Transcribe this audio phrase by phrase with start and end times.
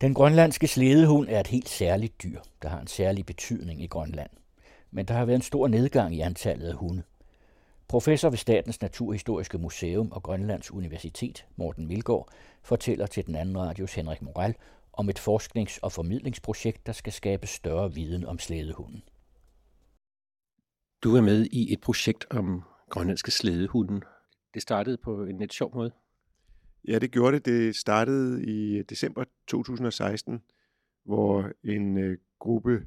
[0.00, 4.30] Den grønlandske sledehund er et helt særligt dyr, der har en særlig betydning i Grønland.
[4.90, 7.02] Men der har været en stor nedgang i antallet af hunde.
[7.88, 12.28] Professor ved Statens Naturhistoriske Museum og Grønlands Universitet, Morten Milgaard,
[12.62, 14.54] fortæller til den anden radios Henrik Moral
[14.92, 19.02] om et forsknings- og formidlingsprojekt, der skal skabe større viden om slædehunden.
[21.02, 24.02] Du er med i et projekt om grønlandske slædehunden.
[24.54, 25.92] Det startede på en lidt sjov måde.
[26.84, 27.44] Ja, det gjorde det.
[27.44, 30.42] Det startede i øh, december 2016,
[31.04, 32.86] hvor en øh, gruppe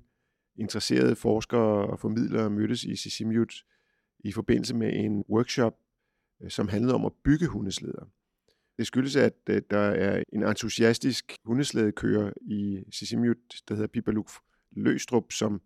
[0.56, 3.54] interesserede forskere og formidlere mødtes i Sisimiut
[4.20, 5.78] i forbindelse med en workshop,
[6.42, 8.06] øh, som handlede om at bygge hundesleder.
[8.78, 13.38] Det skyldes, at øh, der er en entusiastisk hundeslædekører i Sisimiut,
[13.68, 14.30] der hedder Pipaluk
[14.72, 15.62] Løstrup, som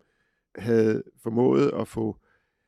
[0.58, 2.20] havde formået at få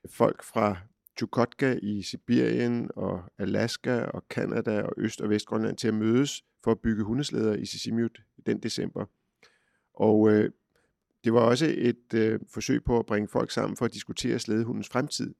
[0.08, 0.76] folk fra
[1.18, 6.70] Chukotka i Sibirien og Alaska og Kanada og Øst- og Vestgrønland til at mødes for
[6.70, 9.04] at bygge hundeslæder i Sisimiut den december.
[9.94, 10.50] Og øh,
[11.24, 14.88] det var også et øh, forsøg på at bringe folk sammen for at diskutere slædehundens
[14.88, 15.34] fremtid.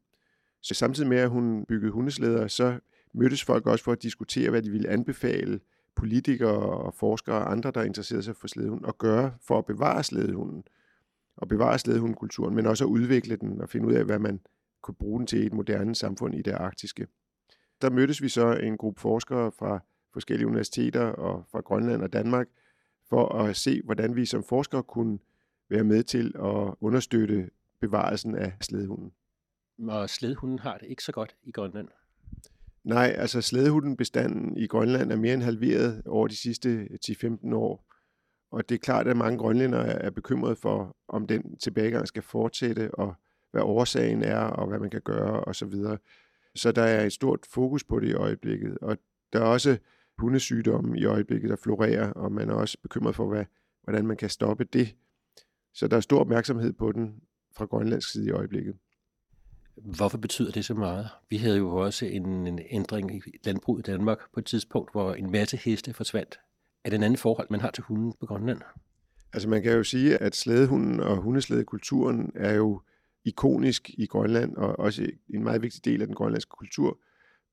[0.60, 2.78] Så samtidig med, at hun byggede hundeslæder, så
[3.14, 5.60] mødtes folk også for at diskutere, hvad de ville anbefale
[5.94, 10.04] politikere og forskere og andre, der interesserede sig for slædehunden, at gøre for at bevare
[10.04, 10.64] slædehunden
[11.36, 14.40] og bevare slædehundkulturen, men også at udvikle den og finde ud af, hvad man
[14.82, 17.06] kunne bruge den til et moderne samfund i det arktiske.
[17.82, 19.80] Der mødtes vi så en gruppe forskere fra
[20.12, 22.48] forskellige universiteter og fra Grønland og Danmark
[23.08, 25.18] for at se, hvordan vi som forskere kunne
[25.68, 29.12] være med til at understøtte bevarelsen af slædehunden.
[29.88, 31.88] Og slædehunden har det ikke så godt i Grønland.
[32.84, 37.84] Nej, altså slædehundenbestanden i Grønland er mere end halveret over de sidste 10-15 år.
[38.50, 42.94] Og det er klart, at mange grønlændere er bekymrede for, om den tilbagegang skal fortsætte,
[42.94, 43.14] og
[43.50, 45.52] hvad årsagen er, og hvad man kan gøre osv.
[45.54, 45.98] Så, videre.
[46.54, 48.78] så der er et stort fokus på det i øjeblikket.
[48.78, 48.98] Og
[49.32, 49.78] der er også
[50.18, 53.44] hundesygdomme i øjeblikket, der florerer, og man er også bekymret for, hvad,
[53.82, 54.94] hvordan man kan stoppe det.
[55.74, 57.14] Så der er stor opmærksomhed på den
[57.56, 58.74] fra grønlandsk side i øjeblikket.
[59.76, 61.08] Hvorfor betyder det så meget?
[61.30, 65.14] Vi havde jo også en, en ændring i landbruget i Danmark på et tidspunkt, hvor
[65.14, 66.40] en masse heste forsvandt.
[66.84, 68.60] Er det en anden forhold, man har til hunden på Grønland?
[69.32, 72.80] Altså man kan jo sige, at slædehunden og hundeslædekulturen er jo
[73.28, 76.98] ikonisk i Grønland, og også en meget vigtig del af den grønlandske kultur,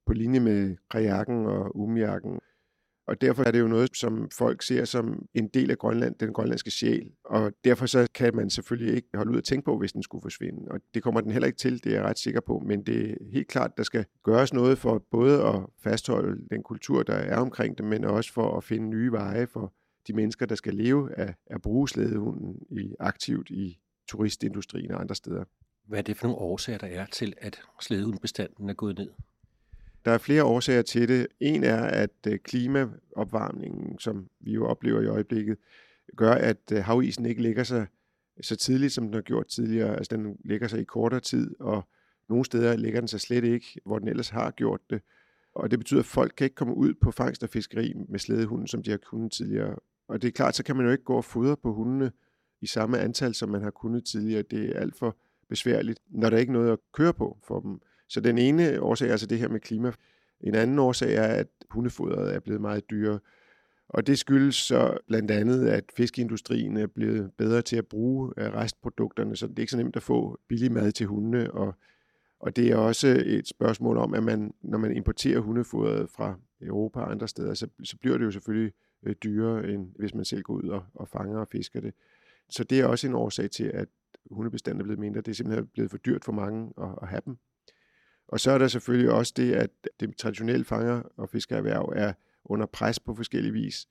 [0.06, 2.40] på linje med kajakken og umjakken.
[3.08, 6.34] Og derfor er det jo noget, som folk ser som en del af Grønland, den
[6.34, 7.12] grønlandske sjæl.
[7.25, 10.22] Og derfor så kan man selvfølgelig ikke holde ud at tænke på, hvis den skulle
[10.22, 10.72] forsvinde.
[10.72, 12.63] Og det kommer den heller ikke til, det er jeg ret sikker på.
[12.66, 17.03] Men det er helt klart, der skal gøres noget for både at fastholde den kultur,
[17.03, 19.74] der er omkring det, men også for at finde nye veje for
[20.07, 25.16] de mennesker, der skal leve af at bruge slædehunden i, aktivt i turistindustrien og andre
[25.16, 25.44] steder.
[25.88, 29.09] Hvad er for nogle årsager, der er til, at slædehundbestanden er gået ned?
[30.06, 31.28] Der er flere årsager til det.
[31.40, 35.57] En er, at øh, klimaopvarmningen, som vi jo oplever i øjeblikket,
[36.16, 37.88] gør, at øh, havisen ikke ligger sig
[38.41, 39.95] så tidligt, som den har gjort tidligere.
[39.95, 41.88] Altså den ligger sig i kortere tid, og
[42.29, 45.01] nogle steder ligger den sig slet ikke, hvor den ellers har gjort det.
[45.56, 48.68] Og det betyder, at folk kan ikke komme ud på fangst og fiskeri med slædehunden,
[48.68, 49.75] som de har kunnet tidligere.
[50.07, 52.12] Og det er klart, så kan man jo ikke gå og fodre på hundene
[52.62, 54.41] i samme antal, som man har kunnet tidligere.
[54.41, 55.18] Det er alt for
[55.50, 57.79] besværligt, når der ikke er noget at køre på for dem.
[58.09, 59.91] Så den ene årsag er altså det her med klima.
[60.41, 63.19] En anden årsag er, at hundefodret er blevet meget dyrere.
[63.89, 68.53] Og det skyldes så blandt andet, at fiskeindustrien er blevet bedre til at bruge øh,
[68.53, 71.51] restprodukterne, så det er ikke så nemt at få billig mad til hundene.
[71.51, 71.73] Og,
[72.39, 77.00] og det er også et spørgsmål om, at man, når man importerer hundefodret fra Europa
[77.00, 78.73] og andre steder, så, så bliver det jo selvfølgelig
[79.03, 81.94] øh, dyrere, end hvis man selv går ud og, og fanger og fisker det.
[82.50, 83.88] Så det er også en årsag til, at
[84.31, 85.22] hundebestanden er blevet mindre.
[85.22, 87.38] Det er simpelthen blevet for dyrt for mange at, at have dem.
[88.28, 89.69] Og så er der selvfølgelig også det, at
[90.00, 92.13] det traditionelle fanger- og fiskererhverv er
[92.46, 93.88] under pres på forskellige vis,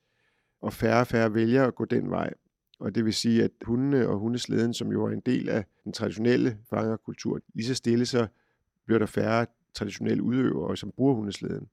[0.61, 2.35] og færre og færre vælger at gå den vej.
[2.79, 5.93] Og det vil sige, at hundene og hundesleden, som jo er en del af den
[5.93, 8.27] traditionelle fangerkultur, lige så stille så
[8.87, 11.69] bliver der færre traditionelle udøvere, som bruger hundesleden.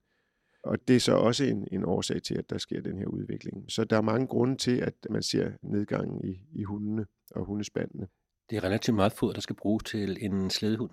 [0.63, 3.65] Og det er så også en, en årsag til, at der sker den her udvikling.
[3.67, 8.07] Så der er mange grunde til, at man ser nedgangen i, i hundene og hundespandene.
[8.51, 10.91] Det er relativt meget foder, der skal bruges til en slædehund.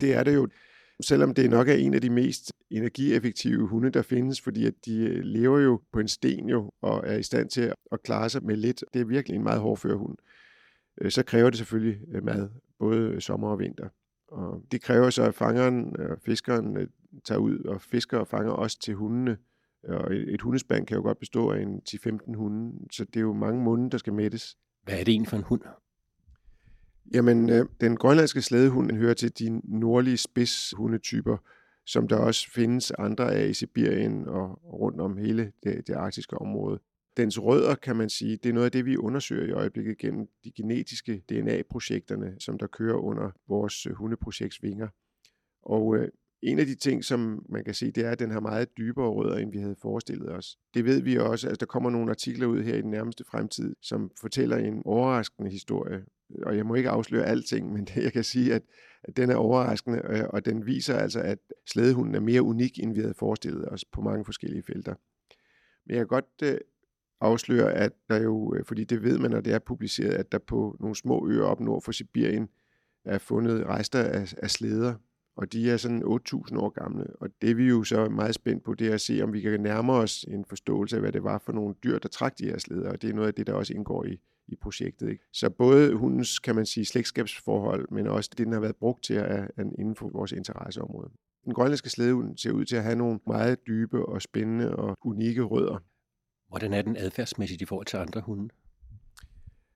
[0.00, 0.48] Det er det jo
[1.00, 4.98] selvom det nok er en af de mest energieffektive hunde, der findes, fordi at de
[4.98, 8.44] øh, lever jo på en sten jo, og er i stand til at klare sig
[8.44, 8.84] med lidt.
[8.94, 10.16] Det er virkelig en meget hårdfør hund.
[11.00, 13.88] Øh, så kræver det selvfølgelig øh, mad, både sommer og vinter.
[14.28, 16.88] Og det kræver så, at fangeren og fiskeren
[17.24, 19.36] tager ud og fisker og fanger også til hundene.
[19.88, 23.32] Og et hundespand kan jo godt bestå af en 10-15 hunde, så det er jo
[23.32, 24.56] mange munde, der skal mættes.
[24.82, 25.60] Hvad er det egentlig for en hund?
[27.14, 31.36] Jamen, øh, den grønlandske slædehund den hører til de nordlige spidshundetyper,
[31.86, 36.38] som der også findes andre af i Sibirien og rundt om hele det, det arktiske
[36.38, 36.80] område.
[37.16, 40.28] dens rødder, kan man sige, det er noget af det, vi undersøger i øjeblikket gennem
[40.44, 44.88] de genetiske DNA-projekterne, som der kører under vores hundeprojekts vinger.
[45.62, 46.08] Og øh,
[46.42, 49.08] en af de ting, som man kan se, det er, at den har meget dybere
[49.08, 50.58] rødder, end vi havde forestillet os.
[50.74, 51.48] Det ved vi også.
[51.48, 55.50] Altså, der kommer nogle artikler ud her i den nærmeste fremtid, som fortæller en overraskende
[55.50, 56.04] historie.
[56.42, 58.62] Og jeg må ikke afsløre alting, men jeg kan sige, at,
[59.02, 63.00] at den er overraskende, og den viser altså, at slædehunden er mere unik, end vi
[63.00, 64.94] havde forestillet os på mange forskellige felter.
[65.86, 66.58] Men jeg kan godt øh,
[67.20, 70.38] afsløre, at der jo, øh, fordi det ved man, når det er publiceret, at der
[70.38, 72.48] på nogle små øer op nord for Sibirien
[73.04, 74.94] er fundet rester af, af slæder,
[75.38, 77.06] og de er sådan 8.000 år gamle.
[77.20, 79.40] Og det vi jo så er meget spændt på, det er at se, om vi
[79.40, 82.44] kan nærme os en forståelse af, hvad det var for nogle dyr, der trak de
[82.44, 85.08] her slæder, og det er noget af det, der også indgår i, i projektet.
[85.08, 85.24] Ikke?
[85.32, 89.14] Så både hundens, kan man sige, slægtskabsforhold, men også det, den har været brugt til,
[89.14, 91.10] at, at inden for vores interesseområde.
[91.44, 95.42] Den grønlandske slædehund ser ud til at have nogle meget dybe og spændende og unikke
[95.42, 95.78] rødder.
[96.48, 98.48] Hvordan er den adfærdsmæssigt i forhold til andre hunde?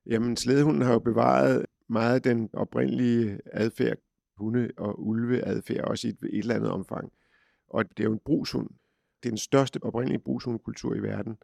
[0.07, 3.97] Jamen, slædehunden har jo bevaret meget den oprindelige adfærd,
[4.37, 7.13] hunde- og ulveadfærd, også i et, et eller andet omfang.
[7.69, 8.69] Og det er jo en brugshund.
[9.23, 11.37] Det er den største oprindelige brugshundkultur i verden.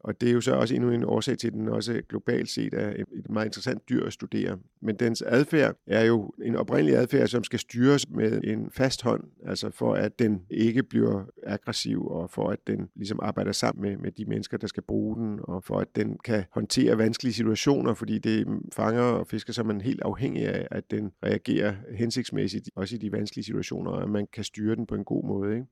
[0.00, 2.74] Og det er jo så også endnu en årsag til, at den også globalt set
[2.74, 4.58] er et meget interessant dyr at studere.
[4.82, 9.24] Men dens adfærd er jo en oprindelig adfærd, som skal styres med en fast hånd,
[9.46, 13.96] altså for at den ikke bliver aggressiv, og for at den ligesom arbejder sammen med,
[13.96, 17.94] med de mennesker, der skal bruge den, og for at den kan håndtere vanskelige situationer,
[17.94, 22.70] fordi det fanger og fisker, så er man helt afhængig af, at den reagerer hensigtsmæssigt,
[22.74, 25.54] også i de vanskelige situationer, og at man kan styre den på en god måde.
[25.54, 25.66] Ikke?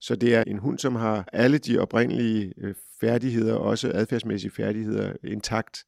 [0.00, 5.12] Så det er en hund, som har alle de oprindelige øh, færdigheder, også adfærdsmæssige færdigheder,
[5.24, 5.84] intakt.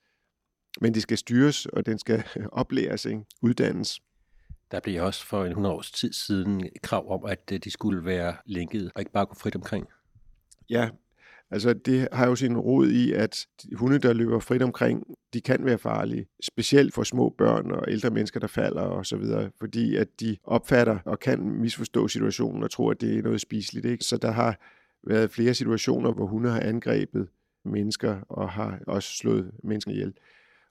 [0.81, 3.25] Men det skal styres, og den skal oplæres, ikke?
[3.43, 4.01] uddannes.
[4.71, 8.05] Der blev også for en 100 års tid siden krav om, at øh, de skulle
[8.05, 9.87] være lænket og ikke bare gå frit omkring.
[10.71, 10.89] Ja,
[11.51, 15.03] Altså det har jo sin rod i, at hunde, der løber frit omkring,
[15.35, 16.27] de kan være farlige.
[16.43, 19.51] Specielt for små børn og ældre mennesker, der falder og så videre.
[19.59, 23.87] Fordi at de opfatter og kan misforstå situationen og tror, at det er noget spiseligt.
[23.87, 24.05] Ikke?
[24.05, 24.61] Så der har
[25.07, 27.29] været flere situationer, hvor hunde har angrebet
[27.65, 30.13] mennesker og har også slået mennesker ihjel.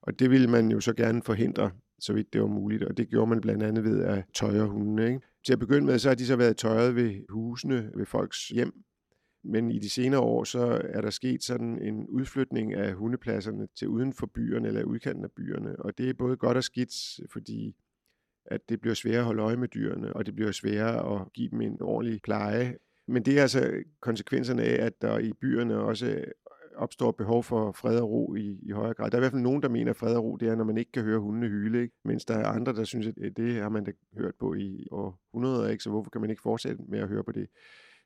[0.01, 2.83] Og det ville man jo så gerne forhindre, så vidt det var muligt.
[2.83, 5.07] Og det gjorde man blandt andet ved at tøjre hundene.
[5.07, 5.19] Ikke?
[5.45, 8.73] Til at begynde med, så har de så været tøjet ved husene, ved folks hjem,
[9.47, 13.87] men i de senere år, så er der sket sådan en udflytning af hundepladserne til
[13.87, 15.75] uden for byerne eller udkanten af byerne.
[15.79, 17.75] Og det er både godt og skidt, fordi
[18.45, 21.49] at det bliver sværere at holde øje med dyrene, og det bliver sværere at give
[21.49, 22.77] dem en ordentlig pleje.
[23.07, 26.25] Men det er altså konsekvenserne af, at der i byerne også
[26.75, 29.11] opstår behov for fred og ro i, i højere grad.
[29.11, 30.63] Der er i hvert fald nogen, der mener, at fred og ro, det er, når
[30.63, 31.95] man ikke kan høre hundene hyle, ikke?
[32.05, 35.69] mens der er andre, der synes, at det har man da hørt på i århundreder,
[35.69, 35.83] ikke?
[35.83, 37.47] så hvorfor kan man ikke fortsætte med at høre på det?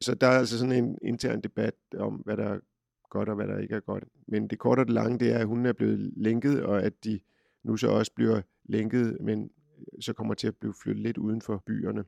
[0.01, 2.59] Så der er altså sådan en intern debat om, hvad der er
[3.09, 4.03] godt og hvad der ikke er godt.
[4.27, 6.93] Men det korte og det lange, det er, at hun er blevet lænket, og at
[7.03, 7.19] de
[7.63, 11.41] nu så også bliver lænket, men øh, så kommer til at blive flyttet lidt uden
[11.41, 12.03] for byerne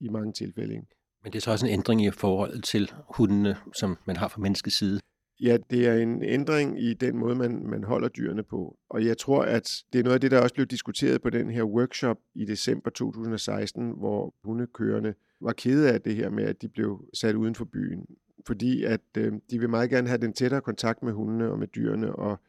[0.00, 0.74] i mange tilfælde.
[1.22, 4.40] Men det er så også en ændring i forhold til hundene, som man har fra
[4.40, 5.00] menneskets side.
[5.40, 8.78] Ja, det er en ændring i den måde, man, man holder dyrene på.
[8.88, 11.50] Og jeg tror, at det er noget af det, der også blev diskuteret på den
[11.50, 16.68] her workshop i december 2016, hvor hundekørende var kede af det her med, at de
[16.68, 18.06] blev sat uden for byen.
[18.46, 21.66] Fordi at øh, de vil meget gerne have den tættere kontakt med hundene og med
[21.66, 22.40] dyrene, og,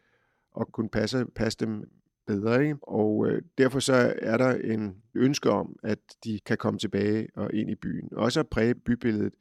[0.51, 1.83] og kunne passe, passe dem
[2.27, 2.63] bedre.
[2.63, 2.77] Ikke?
[2.81, 7.53] Og øh, derfor så er der en ønske om, at de kan komme tilbage og
[7.53, 8.09] ind i byen.
[8.11, 9.33] Også at præge bybilledet.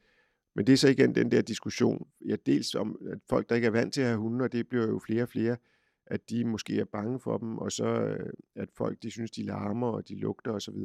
[0.55, 3.67] Men det er så igen den der diskussion, ja, dels om, at folk, der ikke
[3.67, 5.57] er vant til at have hunde, og det bliver jo flere og flere,
[6.05, 9.43] at de måske er bange for dem, og så øh, at folk, de synes, de
[9.43, 10.75] larmer, og de lugter osv.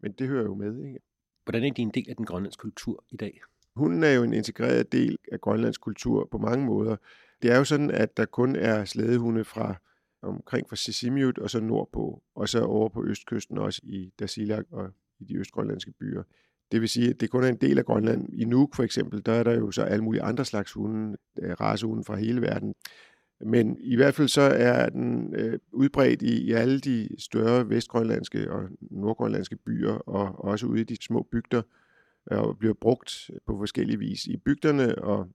[0.00, 0.98] Men det hører jo med, ikke?
[1.44, 3.40] Hvordan er de en del af den grønlandske kultur i dag?
[3.76, 6.96] Hunden er jo en integreret del af grønlandsk kultur på mange måder.
[7.42, 9.74] Det er jo sådan, at der kun er slædehunde fra
[10.22, 14.90] omkring fra Sisimiut og så nordpå, og så over på østkysten også i Dasilak og
[15.18, 16.22] i de østgrønlandske byer.
[16.72, 18.28] Det vil sige, at det kun er en del af Grønland.
[18.32, 21.52] I Nuuk for eksempel, der er der jo så alle mulige andre slags hunde, øh,
[21.52, 22.74] racehunde fra hele verden.
[23.40, 28.52] Men i hvert fald så er den øh, udbredt i, i alle de større vestgrønlandske
[28.52, 31.62] og nordgrønlandske byer, og også ude i de små bygder,
[32.32, 34.26] øh, og bliver brugt på forskellige vis.
[34.26, 35.28] I bygderne og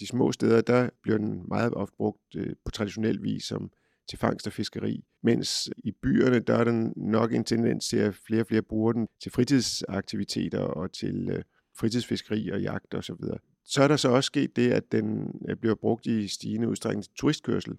[0.00, 3.70] de små steder, der bliver den meget ofte brugt øh, på traditionel vis som
[4.08, 5.04] til fangst og fiskeri.
[5.22, 8.92] Mens i byerne, der er den nok en tendens til, at flere og flere bruger
[8.92, 11.42] den til fritidsaktiviteter og til øh,
[11.78, 13.12] fritidsfiskeri og jagt osv.
[13.12, 16.68] Og så er der så også sket det, at den øh, bliver brugt i stigende
[16.68, 17.76] udstrækning til turistkørsel.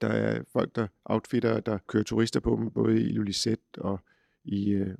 [0.00, 4.00] Der er folk, der outfitter, der kører turister på dem, både i Lulisset og
[4.44, 4.94] i øh,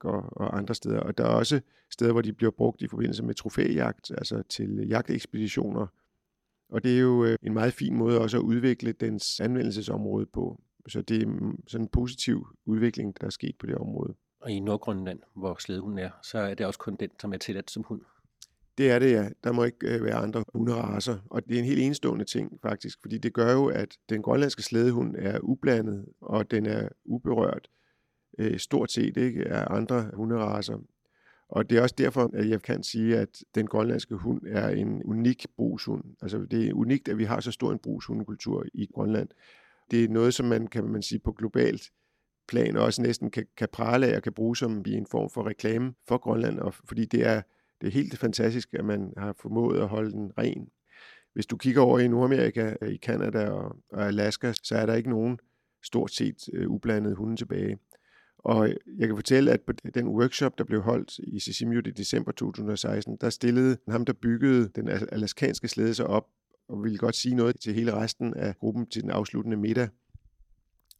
[0.00, 1.00] og, og andre steder.
[1.00, 4.86] Og der er også steder, hvor de bliver brugt i forbindelse med trofæjagt, altså til
[4.88, 5.86] jagtekspeditioner.
[6.70, 10.60] Og det er jo øh, en meget fin måde også at udvikle dens anvendelsesområde på.
[10.88, 14.14] Så det er sådan en positiv udvikling, der er sket på det område.
[14.40, 17.70] Og i Nordgrønland, hvor slædehunden er, så er det også kun den, som er tilladt
[17.70, 18.00] som hund.
[18.78, 19.28] Det er det, ja.
[19.44, 21.18] Der må ikke øh, være andre hunderaser.
[21.30, 22.98] Og det er en helt enestående ting, faktisk.
[23.02, 27.68] Fordi det gør jo, at den grønlandske slædehund er ublandet, og den er uberørt
[28.38, 30.78] øh, stort set ikke af andre hunderaser.
[31.50, 35.02] Og det er også derfor, at jeg kan sige, at den grønlandske hund er en
[35.04, 36.04] unik brugshund.
[36.22, 39.28] Altså det er unikt, at vi har så stor en brugshundekultur i Grønland.
[39.90, 41.90] Det er noget, som man kan man sige på globalt
[42.50, 45.94] plan også næsten kan, kan prale af og kan bruge som en form for reklame
[46.08, 47.42] for Grønland, og fordi det er,
[47.80, 50.68] det er helt fantastisk, at man har formået at holde den ren.
[51.32, 55.10] Hvis du kigger over i Nordamerika, i Kanada og, og Alaska, så er der ikke
[55.10, 55.38] nogen
[55.84, 57.78] stort set uh, ublandede hunde tilbage.
[58.44, 58.68] Og
[58.98, 63.16] jeg kan fortælle, at på den workshop, der blev holdt i Sisimiut i december 2016,
[63.20, 66.26] der stillede ham, der byggede den alaskanske slæde sig op,
[66.68, 69.88] og ville godt sige noget til hele resten af gruppen til den afsluttende middag.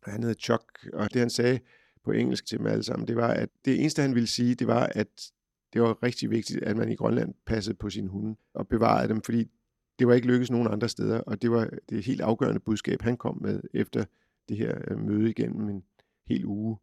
[0.03, 1.61] Han hed Chuck, og det han sagde
[2.05, 4.67] på engelsk til dem alle sammen, det var, at det eneste han ville sige, det
[4.67, 5.33] var, at
[5.73, 9.23] det var rigtig vigtigt, at man i Grønland passede på sine hunde og bevarede dem,
[9.23, 9.51] fordi
[9.99, 13.17] det var ikke lykkedes nogen andre steder, og det var det helt afgørende budskab, han
[13.17, 14.05] kom med efter
[14.49, 15.85] det her øh, møde igennem en
[16.27, 16.77] hel uge.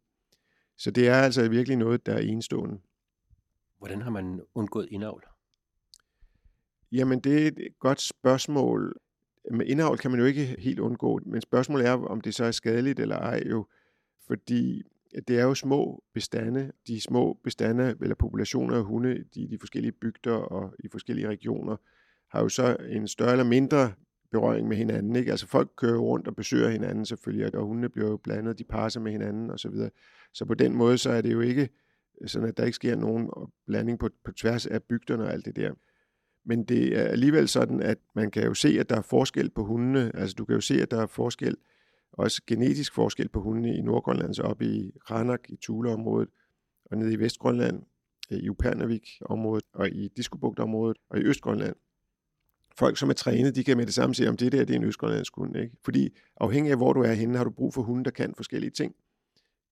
[0.78, 2.78] Så det er altså virkelig noget, der er enestående.
[3.78, 5.24] Hvordan har man undgået indavl?
[6.92, 8.96] Jamen, det er et godt spørgsmål.
[9.50, 12.50] Med indavl kan man jo ikke helt undgå, men spørgsmålet er, om det så er
[12.50, 13.66] skadeligt eller ej jo,
[14.26, 14.82] fordi
[15.28, 16.72] det er jo små bestande.
[16.86, 21.76] De små bestande, eller populationer af hunde i de forskellige bygder og i forskellige regioner,
[22.30, 23.92] har jo så en større eller mindre
[24.30, 25.16] berøring med hinanden.
[25.16, 25.30] Ikke?
[25.30, 29.00] Altså folk kører rundt og besøger hinanden selvfølgelig, og hundene bliver jo blandet, de passer
[29.00, 29.70] med hinanden osv.
[29.76, 29.90] Så,
[30.34, 31.68] så på den måde, så er det jo ikke
[32.26, 33.30] sådan, at der ikke sker nogen
[33.66, 35.72] blanding på, på tværs af bygderne og alt det der.
[36.44, 39.64] Men det er alligevel sådan, at man kan jo se, at der er forskel på
[39.64, 40.10] hundene.
[40.14, 41.56] Altså du kan jo se, at der er forskel,
[42.12, 46.28] også genetisk forskel på hundene i Nordgrønland, så op i Ranak, i Tuleområdet,
[46.84, 47.82] og nede i Vestgrønland,
[48.30, 51.74] i Upernavik-området, og i Diskobugt-området, og i Østgrønland
[52.78, 54.78] folk, som er trænet, de kan med det samme sige, om det der det er
[54.78, 55.56] en østgrønlandsk hund.
[55.56, 55.76] Ikke?
[55.84, 58.70] Fordi afhængig af, hvor du er henne, har du brug for hunde, der kan forskellige
[58.70, 58.94] ting.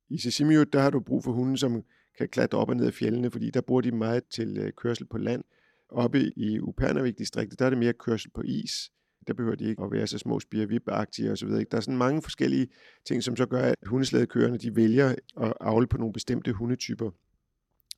[0.09, 1.83] I Sisimiut, der har du brug for hunde, som
[2.19, 5.07] kan klatre op og ned af fjellene, fordi der bruger de meget til øh, kørsel
[5.07, 5.45] på land.
[5.89, 8.91] Oppe i Upernavik-distriktet, der er det mere kørsel på is.
[9.27, 11.49] Der behøver de ikke at være så små spirvip-agtige osv.
[11.49, 12.69] Der er sådan mange forskellige
[13.07, 17.11] ting, som så gør, at hundeslædekørerne de vælger at avle på nogle bestemte hundetyper.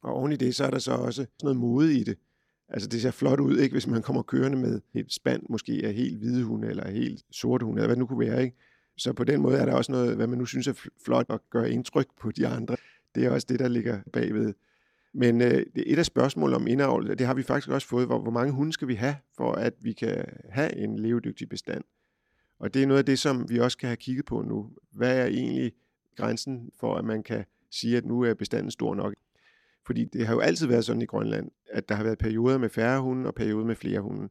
[0.02, 2.18] Og oven i det, så er der så også sådan noget mode i det.
[2.68, 5.94] Altså det ser flot ud, ikke, hvis man kommer kørende med et spand, måske af
[5.94, 8.42] helt hvide hunde, eller helt sorte hunde, eller hvad det nu kunne være.
[8.42, 8.56] Ikke?
[8.96, 11.40] Så på den måde er der også noget, hvad man nu synes er flot at
[11.50, 12.76] gøre indtryk på de andre.
[13.14, 14.54] Det er også det, der ligger bagved.
[15.14, 18.30] Men øh, et af spørgsmålene om indavl, det har vi faktisk også fået, hvor, hvor
[18.30, 21.84] mange hunde skal vi have, for at vi kan have en levedygtig bestand.
[22.58, 24.70] Og det er noget af det, som vi også kan have kigget på nu.
[24.92, 25.72] Hvad er egentlig
[26.16, 29.14] grænsen for, at man kan sige, at nu er bestanden stor nok?
[29.88, 32.68] Fordi det har jo altid været sådan i Grønland, at der har været perioder med
[32.68, 34.28] færre hunde og perioder med flere hunde.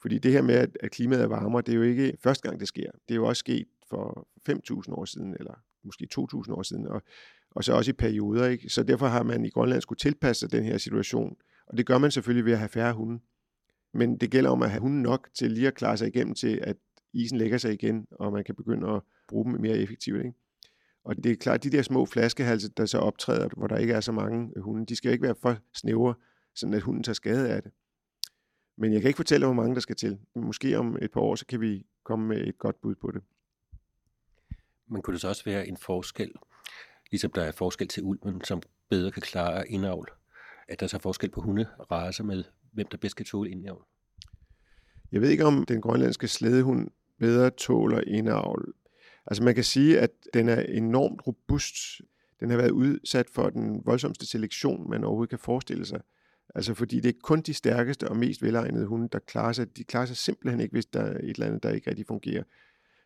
[0.00, 2.68] Fordi det her med, at klimaet er varmere, det er jo ikke første gang, det
[2.68, 2.90] sker.
[3.08, 7.02] Det er jo også sket for 5.000 år siden, eller måske 2.000 år siden, og,
[7.50, 8.46] og så også i perioder.
[8.46, 8.68] Ikke?
[8.68, 11.36] Så derfor har man i Grønland skulle tilpasse sig den her situation.
[11.66, 13.20] Og det gør man selvfølgelig ved at have færre hunde.
[13.94, 16.60] Men det gælder om at have hunden nok til lige at klare sig igennem til,
[16.62, 16.76] at
[17.12, 20.18] isen lægger sig igen, og man kan begynde at bruge dem mere effektivt.
[20.18, 20.38] Ikke?
[21.08, 24.00] Og det er klart, de der små flaskehalse, der så optræder, hvor der ikke er
[24.00, 26.14] så mange hunde, de skal ikke være for snævre,
[26.54, 27.72] sådan at hunden tager skade af det.
[28.76, 30.18] Men jeg kan ikke fortælle, hvor mange der skal til.
[30.36, 33.22] Måske om et par år, så kan vi komme med et godt bud på det.
[34.86, 36.32] Men kunne det så også være en forskel,
[37.10, 40.08] ligesom der er forskel til ulven, som bedre kan klare indavl,
[40.68, 43.84] at der er så forskel på hunderaser med, hvem der bedst kan tåle indavl?
[45.12, 48.74] Jeg ved ikke, om den grønlandske slædehund bedre tåler indavl.
[49.28, 51.74] Altså man kan sige, at den er enormt robust.
[52.40, 56.00] Den har været udsat for den voldsomste selektion, man overhovedet kan forestille sig.
[56.54, 59.76] Altså fordi det er kun de stærkeste og mest velegnede hunde, der klarer sig.
[59.76, 62.42] De klarer sig simpelthen ikke, hvis der er et eller andet, der ikke rigtig fungerer.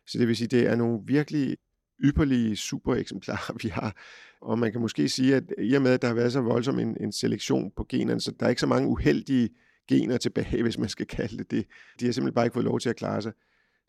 [0.07, 1.57] Så det vil sige, det er nogle virkelig
[2.03, 3.95] ypperlige super eksemplarer, vi har.
[4.41, 6.79] Og man kan måske sige, at i og med, at der har været så voldsom
[6.79, 9.49] en, en selektion på generne, så der er ikke så mange uheldige
[9.87, 11.65] gener tilbage, hvis man skal kalde det det.
[11.99, 13.31] De har simpelthen bare ikke fået lov til at klare sig.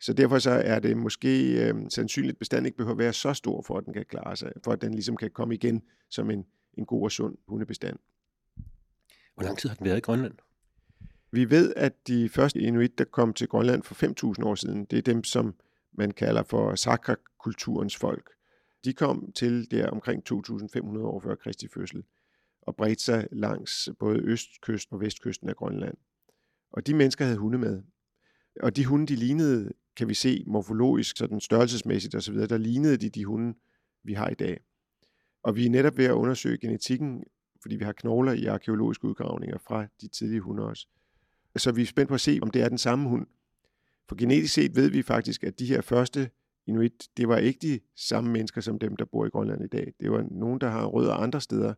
[0.01, 3.33] Så derfor så er det måske øh, sandsynligt, at bestanden ikke behøver at være så
[3.33, 6.29] stor, for at den kan klare sig, for at den ligesom kan komme igen som
[6.29, 7.99] en, en god og sund hundebestand.
[9.35, 10.33] Hvor lang tid har den været i Grønland?
[11.31, 14.97] Vi ved, at de første inuit, der kom til Grønland for 5.000 år siden, det
[14.97, 15.55] er dem, som
[15.93, 18.29] man kalder for Sakra-kulturens folk.
[18.85, 22.03] De kom til der omkring 2.500 år før Kristi fødsel
[22.61, 25.97] og bredte sig langs både østkysten og vestkysten af Grønland.
[26.71, 27.83] Og de mennesker havde hunde med.
[28.61, 33.09] Og de hunde, de lignede, kan vi se morfologisk, sådan størrelsesmæssigt osv., der lignede de
[33.09, 33.53] de hunde,
[34.03, 34.59] vi har i dag.
[35.43, 37.23] Og vi er netop ved at undersøge genetikken,
[37.61, 40.87] fordi vi har knogler i arkeologiske udgravninger fra de tidlige hunde også.
[41.57, 43.27] Så vi er spændt på at se, om det er den samme hund.
[44.09, 46.29] For genetisk set ved vi faktisk, at de her første
[46.67, 49.93] inuit, det var ikke de samme mennesker som dem, der bor i Grønland i dag.
[49.99, 51.73] Det var nogen, der har rødder andre steder.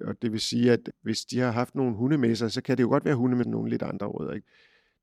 [0.00, 2.76] Og det vil sige, at hvis de har haft nogle hunde med sig, så kan
[2.76, 4.32] det jo godt være hunde med nogle lidt andre rødder.
[4.32, 4.46] Ikke?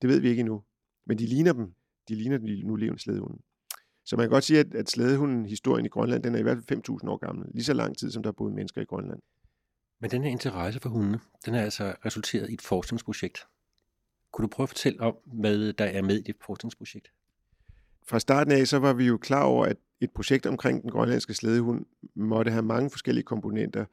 [0.02, 0.64] Det ved vi ikke endnu.
[1.06, 1.74] Men de ligner dem.
[2.10, 3.42] De ligner de nu levende slædehunde.
[4.06, 6.58] Så man kan godt sige, at, at slædehunden, historien i Grønland, den er i hvert
[6.70, 7.48] fald 5.000 år gammel.
[7.54, 9.20] Lige så lang tid, som der er boet mennesker i Grønland.
[10.00, 13.48] Men den her interesse for hundene, den er altså resulteret i et forskningsprojekt.
[14.32, 17.12] Kunne du prøve at fortælle om, hvad der er med i det forskningsprojekt?
[18.08, 21.34] Fra starten af, så var vi jo klar over, at et projekt omkring den grønlandske
[21.34, 21.86] slædehund
[22.16, 23.86] måtte have mange forskellige komponenter,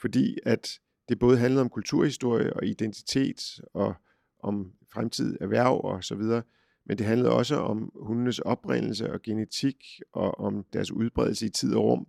[0.00, 3.94] fordi at det både handlede om kulturhistorie og identitet og
[4.38, 6.42] om fremtid, erhverv og så videre,
[6.86, 11.74] men det handlede også om hundenes oprindelse og genetik og om deres udbredelse i tid
[11.74, 12.06] og rum.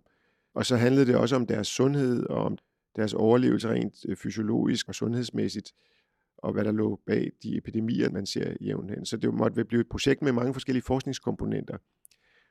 [0.54, 2.58] Og så handlede det også om deres sundhed og om
[2.96, 5.72] deres overlevelse rent øh, fysiologisk og sundhedsmæssigt,
[6.38, 9.06] og hvad der lå bag de epidemier, man ser jævnt hen.
[9.06, 11.78] Så det måtte blive et projekt med mange forskellige forskningskomponenter.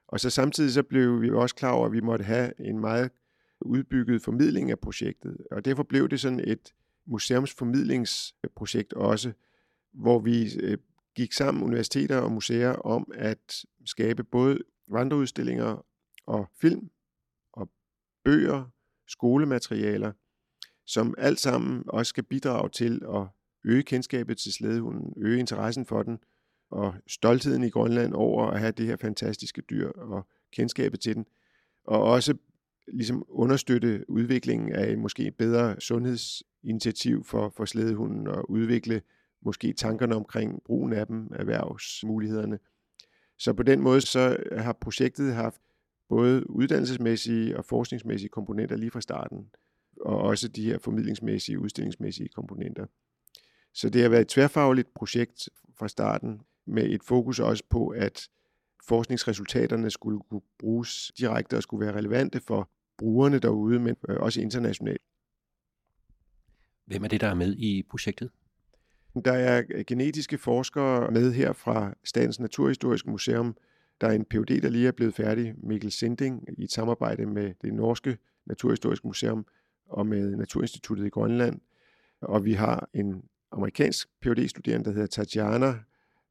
[0.07, 3.11] Og så samtidig så blev vi også klar over, at vi måtte have en meget
[3.61, 5.37] udbygget formidling af projektet.
[5.51, 6.73] Og derfor blev det sådan et
[7.05, 9.31] museumsformidlingsprojekt også,
[9.93, 10.77] hvor vi øh,
[11.15, 15.85] gik sammen universiteter og museer om at skabe både vandreudstillinger
[16.25, 16.89] og film
[17.53, 17.69] og
[18.23, 18.65] bøger,
[19.07, 20.11] skolematerialer,
[20.85, 23.27] som alt sammen også skal bidrage til at
[23.65, 26.19] øge kendskabet til slædehunden, øge interessen for den,
[26.71, 31.25] og stoltheden i Grønland over at have det her fantastiske dyr og kendskabet til den,
[31.83, 32.37] og også
[32.87, 39.01] ligesom understøtte udviklingen af måske bedre sundhedsinitiativ for, for slædehunden og udvikle
[39.45, 42.59] måske tankerne omkring brugen af dem, erhvervsmulighederne.
[43.37, 45.61] Så på den måde så øh, har projektet haft
[46.09, 49.49] både uddannelsesmæssige og forskningsmæssige komponenter lige fra starten,
[50.01, 52.85] og også de her formidlingsmæssige, udstillingsmæssige komponenter.
[53.73, 58.29] Så det har været et tværfagligt projekt fra starten, med et fokus også på, at
[58.87, 64.41] forskningsresultaterne skulle kunne bruges direkte og skulle være relevante for brugerne derude, men øh, også
[64.41, 65.01] internationalt.
[66.85, 68.31] Hvem er det, der er med i projektet?
[69.25, 73.55] Der er øh, genetiske forskere med her fra Statens Naturhistoriske Museum.
[74.01, 77.53] Der er en PhD, der lige er blevet færdig, Mikkel Sinding, i et samarbejde med
[77.61, 79.45] det norske Naturhistoriske Museum
[79.89, 81.59] og med Naturinstituttet i Grønland.
[82.21, 85.73] Og vi har en amerikansk phd studerende der hedder Tatjana,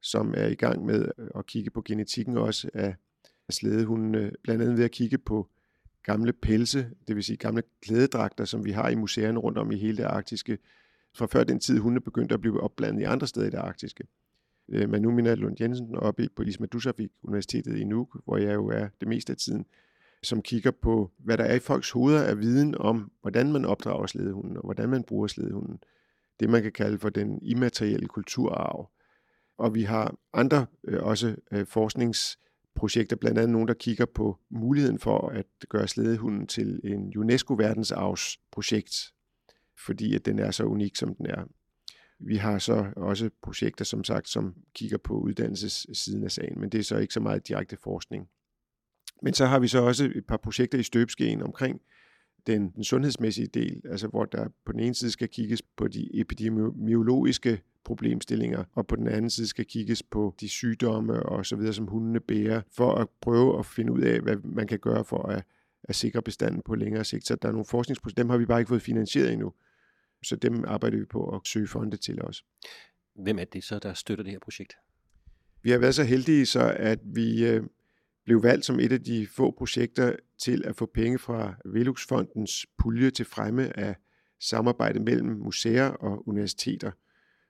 [0.01, 2.95] som er i gang med øh, at kigge på genetikken også af
[3.51, 5.49] slædehundene, øh, blandt andet ved at kigge på
[6.03, 9.77] gamle pelse, det vil sige gamle klædedragter, som vi har i museerne rundt om i
[9.77, 10.59] hele det arktiske,
[11.15, 14.05] fra før den tid, hunde begyndte at blive opblandet i andre steder i det arktiske.
[14.69, 18.55] Øh, men nu minder Lund Jensen oppe på Isma Dusavik Universitetet i Nuuk, hvor jeg
[18.55, 19.67] jo er det meste af tiden,
[20.23, 24.07] som kigger på, hvad der er i folks hoveder af viden om, hvordan man opdrager
[24.07, 25.79] slædehunden, og hvordan man bruger slædehunden.
[26.41, 28.91] Det man kan kalde for den immaterielle kulturarv.
[29.59, 34.99] Og vi har andre øh, også øh, forskningsprojekter, blandt andet nogen, der kigger på muligheden
[34.99, 39.13] for at gøre slædehunden til en UNESCO-verdensarvsprojekt,
[39.87, 41.45] fordi at den er så unik, som den er.
[42.19, 46.81] Vi har så også projekter, som sagt, som kigger på uddannelsessiden af sagen, men det
[46.81, 48.29] er så ikke så meget direkte forskning.
[49.23, 51.81] Men så har vi så også et par projekter i støbeskeen omkring
[52.47, 56.21] den, den sundhedsmæssige del, altså hvor der på den ene side skal kigges på de
[56.21, 61.73] epidemiologiske problemstillinger, og på den anden side skal kigges på de sygdomme og så videre,
[61.73, 65.23] som hundene bærer, for at prøve at finde ud af, hvad man kan gøre for
[65.29, 65.45] at,
[65.85, 67.27] at sikre bestanden på længere sigt.
[67.27, 69.53] Så der er nogle forskningsprojekter, dem har vi bare ikke fået finansieret endnu,
[70.25, 72.45] så dem arbejder vi på at søge fonde til os.
[73.15, 74.73] Hvem er det så, der støtter det her projekt?
[75.63, 77.63] Vi har været så heldige, så at vi øh,
[78.25, 83.11] blev valgt som et af de få projekter til at få penge fra Veluxfondens pulje
[83.11, 83.97] til fremme af
[84.41, 86.91] samarbejde mellem museer og universiteter.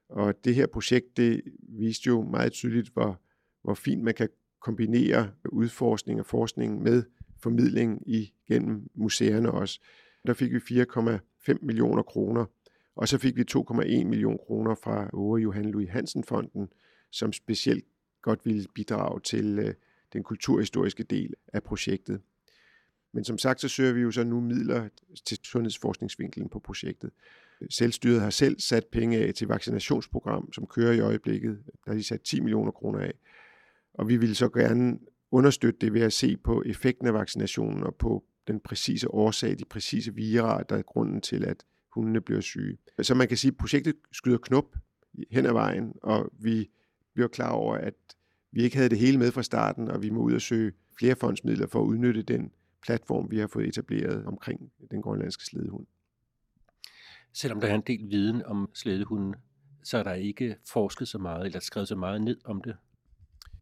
[0.09, 1.43] Og det her projekt, det
[1.79, 3.21] viste jo meget tydeligt, hvor,
[3.63, 4.29] hvor fint man kan
[4.61, 7.03] kombinere udforskning og forskning med
[7.43, 9.81] formidling igennem museerne også.
[10.27, 12.45] Der fik vi 4,5 millioner kroner,
[12.97, 16.69] og så fik vi 2,1 millioner kroner fra Ove Johan Louis Hansen Fonden,
[17.11, 17.85] som specielt
[18.23, 19.75] godt ville bidrage til øh,
[20.13, 22.21] den kulturhistoriske del af projektet.
[23.13, 24.89] Men som sagt, så søger vi jo så nu midler
[25.27, 27.11] til sundhedsforskningsvinkelen på projektet.
[27.71, 31.59] Selvstyret har selv sat penge af til vaccinationsprogram, som kører i øjeblikket.
[31.67, 33.13] Der har de sat 10 millioner kroner af.
[33.95, 34.99] Og vi vil så gerne
[35.33, 39.65] understøtte det ved at se på effekten af vaccinationen og på den præcise årsag, de
[39.65, 41.65] præcise vira, der er grunden til, at
[41.95, 42.79] hundene bliver syge.
[43.03, 44.77] Så man kan sige, at projektet skyder knop
[45.31, 46.71] hen ad vejen, og vi
[47.15, 47.95] vi klar over, at
[48.53, 51.17] vi ikke havde det hele med fra starten, og vi må ud og søge flere
[51.17, 55.87] fondsmidler for at udnytte den platform, vi har fået etableret omkring den grønlandske sledehund.
[57.33, 59.35] Selvom der er en del viden om slædehunden,
[59.85, 62.77] så er der ikke forsket så meget, eller skrevet så meget ned om det.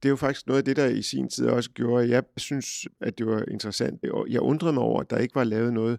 [0.03, 2.23] Det er jo faktisk noget af det, der i sin tid også gjorde, at jeg
[2.37, 2.67] synes,
[3.01, 4.05] at det var interessant.
[4.29, 5.99] Jeg undrede mig over, at der ikke var lavet noget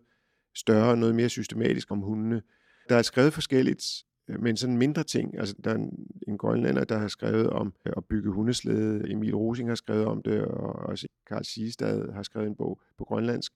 [0.56, 2.42] større, noget mere systematisk om hundene.
[2.90, 3.84] Der er skrevet forskelligt,
[4.30, 5.40] øh, men sådan mindre ting.
[5.40, 9.12] Altså, der er en, en grønlander, der har skrevet om øh, at bygge hundeslæde.
[9.12, 13.04] Emil Rosing har skrevet om det, og også Karl Sigestad har skrevet en bog på
[13.06, 13.54] grønlandsk.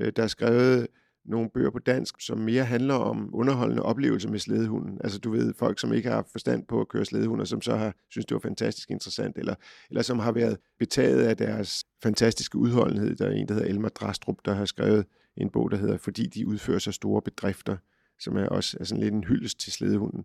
[0.00, 0.86] Øh, der er skrevet
[1.24, 4.98] nogle bøger på dansk, som mere handler om underholdende oplevelser med slædehunden.
[5.04, 7.94] Altså du ved, folk som ikke har forstand på at køre sledehunde, som så har
[8.10, 9.54] synes det var fantastisk interessant, eller,
[9.90, 13.16] eller som har været betaget af deres fantastiske udholdenhed.
[13.16, 15.06] Der er en, der hedder Elmer Drastrup, der har skrevet
[15.36, 17.76] en bog, der hedder Fordi de udfører så store bedrifter,
[18.18, 20.24] som er også er sådan lidt en hyldest til slædehunden.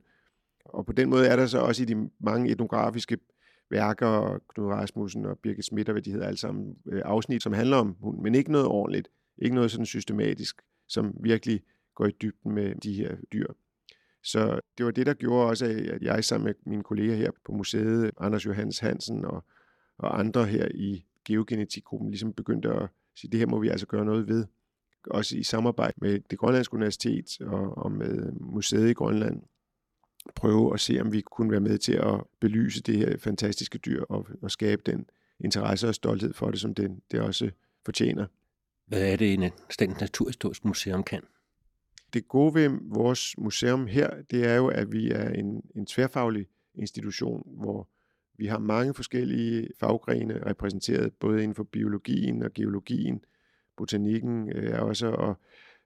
[0.66, 3.18] Og på den måde er der så også i de mange etnografiske
[3.70, 7.54] værker, Knud Rasmussen og Birgit Schmidt, og hvad de hedder alle sammen, øh, afsnit, som
[7.54, 11.62] handler om hunden, men ikke noget ordentligt, ikke noget sådan systematisk som virkelig
[11.96, 13.48] går i dybden med de her dyr.
[14.24, 17.52] Så det var det, der gjorde også, at jeg sammen med mine kolleger her på
[17.52, 19.44] museet, Anders Johannes Hansen og,
[19.98, 24.06] og andre her i geogenetikgruppen, ligesom begyndte at sige, det her må vi altså gøre
[24.06, 24.46] noget ved.
[25.06, 29.42] Også i samarbejde med det grønlandske universitet og, og med museet i Grønland,
[30.36, 34.04] prøve at se, om vi kunne være med til at belyse det her fantastiske dyr
[34.04, 37.52] og, og skabe den interesse og stolthed for det, som det, det også
[37.86, 38.26] fortjener.
[38.86, 41.22] Hvad er det, en Statens Naturhistorisk Museum kan?
[42.14, 46.48] Det gode ved vores museum her, det er jo, at vi er en, en tværfaglig
[46.76, 47.90] institution, hvor
[48.38, 53.22] vi har mange forskellige faggrene repræsenteret, både inden for biologien og geologien,
[53.78, 55.36] botanikken øh, er også, og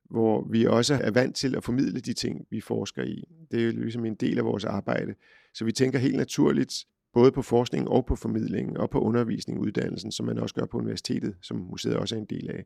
[0.03, 3.23] hvor vi også er vant til at formidle de ting, vi forsker i.
[3.51, 5.15] Det er jo ligesom en del af vores arbejde.
[5.53, 10.11] Så vi tænker helt naturligt både på forskning og på formidling og på undervisning uddannelsen,
[10.11, 12.65] som man også gør på universitetet, som museet også er en del af.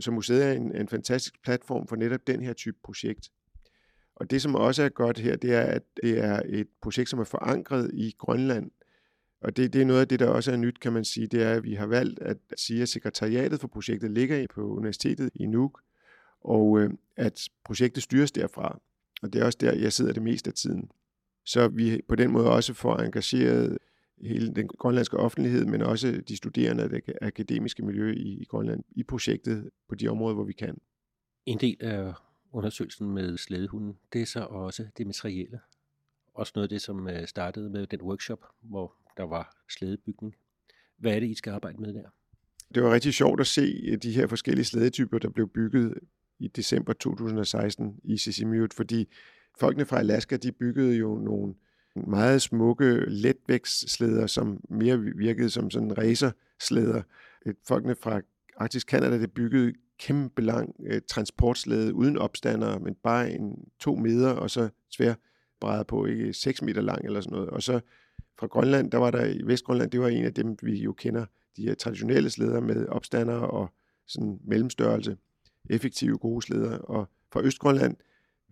[0.00, 3.30] Så museet er en, en fantastisk platform for netop den her type projekt.
[4.16, 7.18] Og det, som også er godt her, det er, at det er et projekt, som
[7.18, 8.70] er forankret i Grønland.
[9.40, 11.42] Og det, det er noget af det, der også er nyt, kan man sige, det
[11.42, 15.46] er, at vi har valgt at sige, at sekretariatet for projektet ligger på universitetet i
[15.46, 15.80] Nuuk,
[16.40, 18.80] og øh, at projektet styres derfra.
[19.22, 20.90] Og det er også der, jeg sidder det meste af tiden.
[21.44, 23.78] Så vi på den måde også får engageret
[24.20, 28.84] hele den grønlandske offentlighed, men også de studerende af det akademiske miljø i, i Grønland
[28.90, 30.78] i projektet på de områder, hvor vi kan.
[31.46, 32.12] En del af
[32.52, 35.60] undersøgelsen med slædehunden, det er så også det materielle.
[36.34, 40.34] Også noget af det, som øh, startede med den workshop, hvor der var slædebygning.
[40.98, 42.08] Hvad er det, I skal arbejde med der?
[42.74, 45.94] Det var rigtig sjovt at se øh, de her forskellige slædetyper, der blev bygget
[46.38, 49.08] i december 2016 i Sisimiut, fordi
[49.58, 51.54] folkene fra Alaska, de byggede jo nogle
[51.96, 57.02] meget smukke letvægtsslæder, som mere virkede som sådan racerslæder.
[57.46, 58.20] Øh, folkene fra
[58.56, 64.28] Arktisk Canada, det byggede kæmpe lang øh, transportslæde uden opstander, men bare en to meter,
[64.28, 65.14] og så svær
[65.60, 67.50] tværbrædet på, ikke 6 meter lang eller sådan noget.
[67.50, 67.80] Og så
[68.38, 71.26] fra Grønland, der var der i Vestgrønland, det var en af dem, vi jo kender,
[71.56, 73.72] de her traditionelle slæder med opstander og
[74.06, 75.16] sådan mellemstørrelse,
[75.70, 76.78] effektive gode slæder.
[76.78, 77.96] Og fra Østgrønland,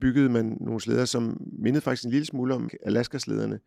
[0.00, 3.60] byggede man nogle slæder, som mindede faktisk en lille smule om Alaska-slæderne.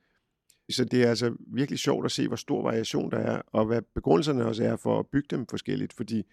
[0.70, 3.82] Så det er altså virkelig sjovt at se, hvor stor variation der er, og hvad
[3.96, 6.24] begrundelserne også er for at bygge dem forskelligt, fordi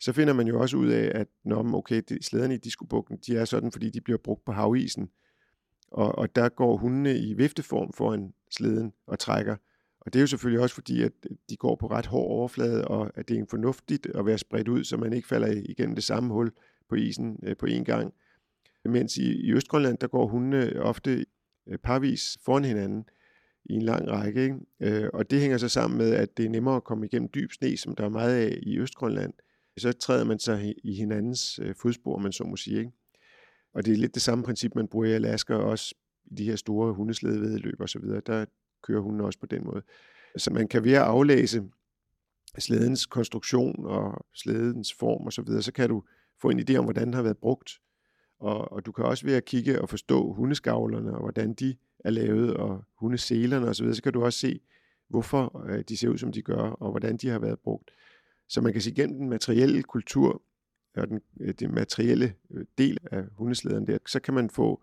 [0.00, 3.36] så finder man jo også ud af, at når okay, de, slæderne i Diskobugten, de
[3.36, 5.10] er sådan, fordi de bliver brugt på havisen,
[5.90, 9.56] og, og der går hundene i vifteform foran slæden og trækker.
[10.00, 11.12] Og det er jo selvfølgelig også fordi, at
[11.50, 14.84] de går på ret hård overflade, og at det er fornuftigt at være spredt ud,
[14.84, 16.52] så man ikke falder igennem det samme hul
[16.88, 18.14] på isen øh, på én gang.
[18.84, 21.26] Mens i, i Østgrønland, der går hundene ofte
[21.68, 23.04] øh, parvis foran hinanden
[23.64, 24.42] i en lang række.
[24.42, 24.56] Ikke?
[24.80, 27.52] Øh, og det hænger så sammen med, at det er nemmere at komme igennem dyb
[27.52, 29.32] sne, som der er meget af i Østgrønland.
[29.78, 32.78] Så træder man sig i hinandens øh, fodspor, man så må sige.
[32.78, 32.92] Ikke?
[33.74, 36.56] Og det er lidt det samme princip, man bruger i Alaska, også i de her
[36.56, 38.20] store hundeslædevedløb og så videre.
[38.26, 38.44] Der
[38.82, 39.82] kører hunden også på den måde.
[40.36, 41.62] Så man kan ved at aflæse
[42.58, 46.02] slædens konstruktion og slædens form og så videre, så kan du
[46.42, 47.70] få en idé om, hvordan den har været brugt
[48.40, 52.10] og, og du kan også ved at kigge og forstå hundeskavlerne, og hvordan de er
[52.10, 54.60] lavet, og hundeselerne osv., så, så kan du også se,
[55.08, 57.90] hvorfor øh, de ser ud, som de gør, og hvordan de har været brugt.
[58.48, 60.42] Så man kan sige, gennem den materielle kultur,
[60.96, 64.82] og den, øh, den materielle øh, del af hundeslæderen der, så kan man få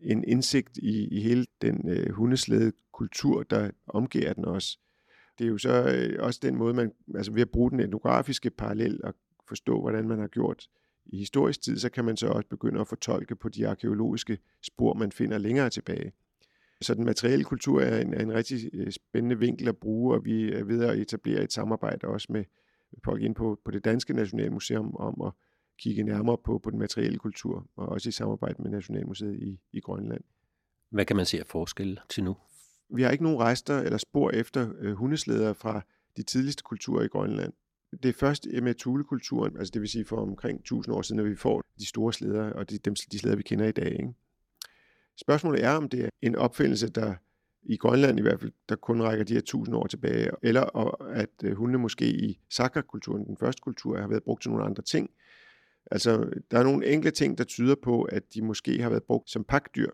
[0.00, 4.78] en indsigt i, i hele den øh, hundeslæde kultur, der omgiver den også.
[5.38, 8.50] Det er jo så øh, også den måde, man, altså ved at bruge den etnografiske
[8.50, 9.14] parallel og
[9.48, 10.68] forstå, hvordan man har gjort
[11.06, 14.94] i historisk tid, så kan man så også begynde at fortolke på de arkeologiske spor,
[14.94, 16.12] man finder længere tilbage.
[16.80, 20.24] Så den materielle kultur er en, er en rigtig øh, spændende vinkel at bruge, og
[20.24, 22.44] vi er ved at etablere et samarbejde også med
[23.04, 25.32] folk ind på, på det Danske Nationalmuseum om at
[25.78, 29.80] kigge nærmere på, på den materielle kultur, og også i samarbejde med Nationalmuseet i, i
[29.80, 30.24] Grønland.
[30.90, 32.36] Hvad kan man se af forskel til nu?
[32.88, 35.80] Vi har ikke nogen rester eller spor efter øh, hundeslæder fra
[36.16, 37.52] de tidligste kulturer i Grønland.
[38.02, 41.20] Det er først øh, med tulekulturen, altså det vil sige for omkring 1000 år siden,
[41.20, 43.92] at vi får de store slæder, og de, dem, de slæder, vi kender i dag.
[43.92, 44.14] Ikke?
[45.16, 47.14] Spørgsmålet er, om det er en opfindelse, der
[47.62, 50.76] i Grønland i hvert fald, der kun rækker de her 1000 år tilbage, eller
[51.06, 54.82] at hunde hundene måske i sakrakulturen, den første kultur, har været brugt til nogle andre
[54.82, 55.10] ting.
[55.90, 59.30] Altså, der er nogle enkle ting, der tyder på, at de måske har været brugt
[59.30, 59.90] som pakdyr.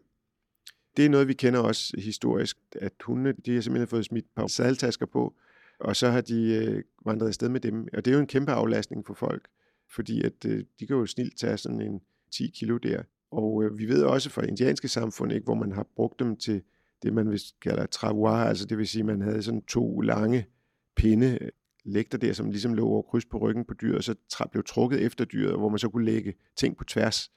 [0.97, 4.31] Det er noget, vi kender også historisk, at hundene, de har simpelthen fået smidt et
[4.37, 5.35] par sadeltasker på,
[5.81, 7.89] og så har de øh, vandret afsted med dem.
[7.93, 9.49] Og det er jo en kæmpe aflastning for folk,
[9.89, 12.01] fordi at øh, de kan jo snilt tage sådan en
[12.33, 13.03] 10 kilo der.
[13.31, 16.63] Og øh, vi ved også fra indianske samfund, ikke, hvor man har brugt dem til
[17.03, 20.47] det, man vist kalder travois, altså det vil sige, at man havde sådan to lange
[20.97, 21.49] pinde, øh,
[21.85, 24.15] lægter der, som ligesom lå over kryds på ryggen på dyret, og så
[24.53, 27.31] blev trukket efter dyret, hvor man så kunne lægge ting på tværs,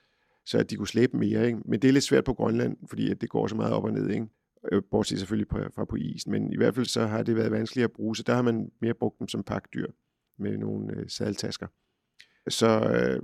[0.45, 1.45] så at de kunne slæbe mere.
[1.47, 1.59] Ikke?
[1.65, 3.93] Men det er lidt svært på Grønland, fordi at det går så meget op og
[3.93, 4.09] ned.
[4.09, 4.27] Ikke?
[4.71, 7.83] Øh, bortset selvfølgelig fra på isen, men i hvert fald så har det været vanskeligt
[7.83, 9.87] at bruge, så der har man mere brugt dem som pakdyr
[10.37, 11.67] med nogle øh, sadeltasker.
[12.47, 13.21] Så øh,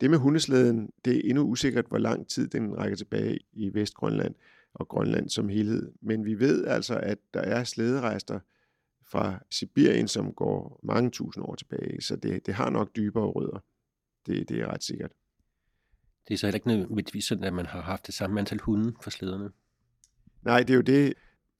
[0.00, 4.34] det med hundeslæden, det er endnu usikkert, hvor lang tid den rækker tilbage i Vestgrønland
[4.74, 5.92] og Grønland som helhed.
[6.02, 8.40] Men vi ved altså, at der er slæderester
[9.10, 13.58] fra Sibirien, som går mange tusind år tilbage, så det, det har nok dybere rødder.
[14.26, 15.10] Det, det er ret sikkert.
[16.28, 18.94] Det er så heller ikke nødvendigvis sådan, at man har haft det samme antal hunde
[19.02, 19.50] for slæderne.
[20.44, 21.14] Nej, det er jo det.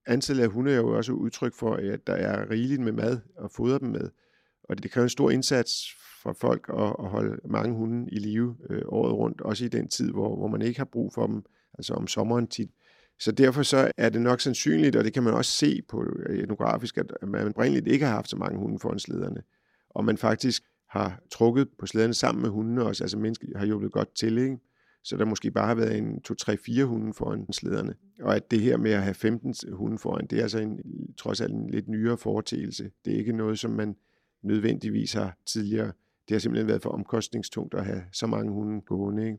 [0.06, 3.50] Antallet af hunde er jo også udtryk for, at der er rigeligt med mad at
[3.50, 4.10] fodre dem med.
[4.64, 8.56] Og det kræver en stor indsats for folk at, at holde mange hunde i live
[8.70, 11.42] øh, året rundt, også i den tid, hvor, hvor man ikke har brug for dem,
[11.78, 12.70] altså om sommeren tit.
[13.18, 16.38] Så derfor så er det nok sandsynligt, og det kan man også se på øh,
[16.38, 19.42] etnografisk, at man oprindeligt ikke har haft så mange hunde foran slæderne.
[19.90, 23.92] Og man faktisk har trukket på slæderne sammen med hundene også, altså mennesker har hjulpet
[23.92, 24.58] godt til, ikke?
[25.02, 27.94] Så der måske bare har været en 2-3-4 hunde foran slæderne.
[28.20, 30.80] Og at det her med at have 15 hunde foran, det er altså en,
[31.18, 32.90] trods alt en lidt nyere foretagelse.
[33.04, 33.96] Det er ikke noget, som man
[34.42, 35.92] nødvendigvis har tidligere.
[36.28, 39.26] Det har simpelthen været for omkostningstungt at have så mange hunde gående.
[39.26, 39.38] Ikke?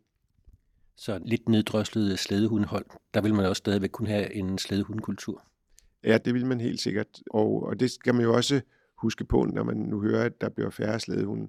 [0.95, 5.43] Så lidt neddrøslet slædehundhold, der vil man også stadigvæk kunne have en slædehundkultur.
[6.03, 7.07] Ja, det vil man helt sikkert.
[7.31, 8.61] Og, og det skal man jo også
[8.97, 11.47] huske på, når man nu hører, at der bliver færre slædehunde,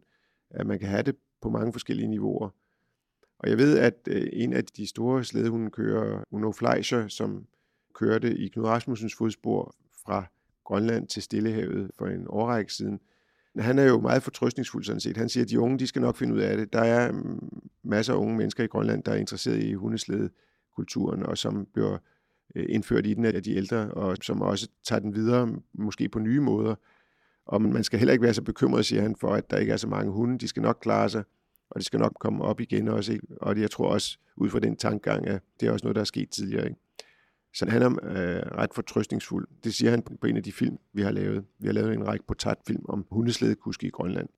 [0.50, 2.50] at man kan have det på mange forskellige niveauer.
[3.42, 7.46] Og jeg ved, at øh, en af de store slædehunde kører Uno Fleischer, som
[7.94, 9.74] kørte i Knud Rasmussens fodspor
[10.04, 10.24] fra
[10.64, 13.00] Grønland til Stillehavet for en årrække siden.
[13.58, 15.16] Han er jo meget fortrøstningsfuld sådan set.
[15.16, 16.72] Han siger, at de unge de skal nok finde ud af det.
[16.72, 21.38] Der er mm, masser af unge mennesker i Grønland, der er interesseret i hundeslædekulturen, og
[21.38, 21.98] som bliver
[22.54, 26.18] øh, indført i den af de ældre, og som også tager den videre, måske på
[26.18, 26.74] nye måder.
[27.46, 29.76] Og man skal heller ikke være så bekymret, siger han, for at der ikke er
[29.76, 30.38] så mange hunde.
[30.38, 31.24] De skal nok klare sig
[31.72, 33.12] og det skal nok komme op igen også.
[33.12, 33.26] Ikke?
[33.40, 36.04] Og jeg tror også, ud fra den tankegang, at det er også noget, der er
[36.04, 36.64] sket tidligere.
[36.64, 36.80] Ikke?
[37.54, 39.48] Så han er øh, ret fortrøstningsfuld.
[39.64, 41.44] Det siger han på en af de film, vi har lavet.
[41.58, 44.28] Vi har lavet en række portrætfilm om hundeslædekuske i Grønland.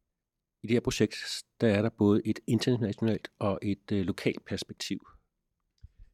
[0.62, 1.16] I det her projekt,
[1.60, 5.06] der er der både et internationalt og et øh, lokalt perspektiv.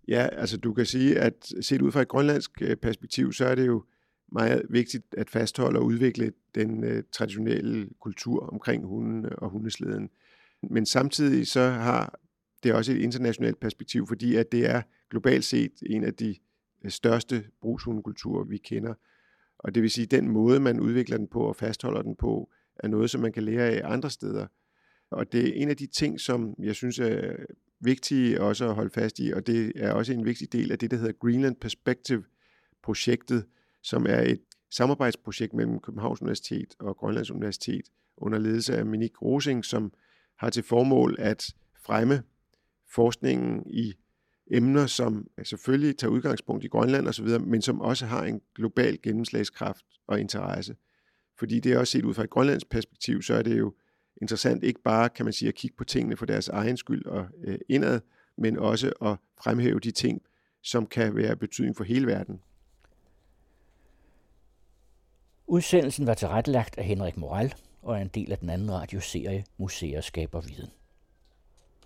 [0.08, 3.54] Ja, altså du kan sige, at set ud fra et grønlandsk øh, perspektiv, så er
[3.54, 3.84] det jo
[4.32, 10.10] meget vigtigt at fastholde og udvikle den øh, traditionelle kultur omkring hunden og hundeslæden.
[10.62, 12.20] Men samtidig så har
[12.62, 16.36] det også et internationalt perspektiv, fordi at det er globalt set en af de
[16.84, 18.94] øh, største brugshundekulturer, vi kender.
[19.58, 22.50] Og det vil sige, at den måde, man udvikler den på og fastholder den på,
[22.76, 24.46] er noget, som man kan lære af andre steder.
[25.10, 27.36] Og det er en af de ting, som jeg synes er
[27.80, 30.90] vigtige også at holde fast i, og det er også en vigtig del af det,
[30.90, 33.44] der hedder Greenland Perspective-projektet,
[33.82, 37.84] som er et samarbejdsprojekt mellem Københavns Universitet og Grønlands Universitet
[38.16, 39.92] under ledelse af Minik Rosing, som
[40.40, 42.22] har til formål at fremme
[42.88, 43.94] forskningen i
[44.50, 49.84] emner, som selvfølgelig tager udgangspunkt i Grønland osv., men som også har en global gennemslagskraft
[50.06, 50.76] og interesse.
[51.38, 53.74] Fordi det er også set ud fra et grønlandsk perspektiv, så er det jo
[54.22, 57.26] interessant ikke bare, kan man sige, at kigge på tingene for deres egen skyld og
[57.44, 58.00] øh, indad,
[58.38, 60.22] men også at fremhæve de ting,
[60.62, 62.40] som kan være betydning for hele verden.
[65.46, 70.00] Udsendelsen var tilrettelagt af Henrik Moral, og er en del af den anden radioserie Museer
[70.00, 70.70] skaber viden.